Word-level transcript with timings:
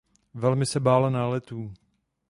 Velmi 0.33 0.65
se 0.65 0.79
bála 0.79 1.09
náletů. 1.09 1.73